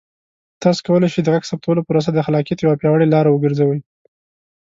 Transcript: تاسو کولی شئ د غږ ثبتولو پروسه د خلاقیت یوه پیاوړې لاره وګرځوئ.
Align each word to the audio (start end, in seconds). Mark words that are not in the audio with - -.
تاسو 0.61 0.79
کولی 0.87 1.07
شئ 1.13 1.21
د 1.23 1.27
غږ 1.33 1.43
ثبتولو 1.51 1.85
پروسه 1.87 2.09
د 2.13 2.19
خلاقیت 2.25 2.59
یوه 2.61 2.79
پیاوړې 2.81 3.07
لاره 3.13 3.29
وګرځوئ. 3.31 3.79